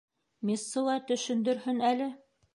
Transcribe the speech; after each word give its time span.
Мессуа 0.49 0.95
төшөндөрһөн 1.11 1.87
әле. 1.93 2.11